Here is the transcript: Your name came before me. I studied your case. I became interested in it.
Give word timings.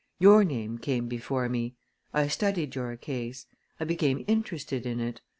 Your 0.19 0.43
name 0.43 0.79
came 0.79 1.07
before 1.07 1.47
me. 1.47 1.75
I 2.11 2.27
studied 2.27 2.73
your 2.73 2.97
case. 2.97 3.45
I 3.79 3.85
became 3.85 4.25
interested 4.27 4.87
in 4.87 4.99
it. 4.99 5.21